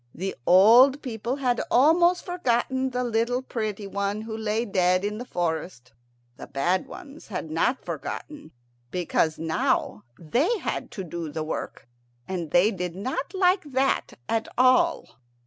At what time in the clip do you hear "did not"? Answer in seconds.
12.71-13.35